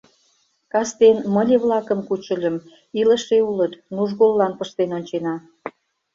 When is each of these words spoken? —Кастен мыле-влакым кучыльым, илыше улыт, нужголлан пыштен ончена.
—Кастен 0.71 1.17
мыле-влакым 1.33 1.99
кучыльым, 2.07 2.55
илыше 2.99 3.37
улыт, 3.49 3.73
нужголлан 3.95 4.53
пыштен 4.59 4.89
ончена. 4.97 5.35